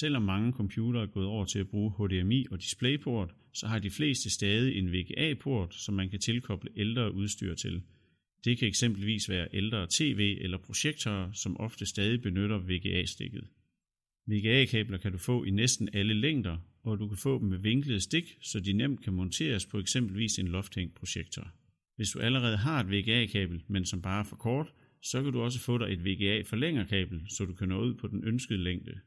[0.00, 3.90] Selvom mange computere er gået over til at bruge HDMI og DisplayPort, så har de
[3.90, 7.82] fleste stadig en VGA-port, som man kan tilkoble ældre udstyr til.
[8.44, 13.44] Det kan eksempelvis være ældre tv eller projektorer, som ofte stadig benytter VGA-stikket.
[14.26, 18.00] VGA-kabler kan du få i næsten alle længder, og du kan få dem med vinklede
[18.00, 21.48] stik, så de nemt kan monteres på eksempelvis en lofthængt projektor.
[21.96, 24.72] Hvis du allerede har et VGA-kabel, men som bare er for kort,
[25.02, 28.06] så kan du også få dig et VGA forlængerkabel, så du kan nå ud på
[28.06, 29.00] den ønskede længde.